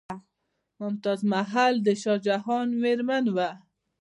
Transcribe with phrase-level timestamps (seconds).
[0.79, 3.49] ممتاز محل د شاه جهان میرمن وه.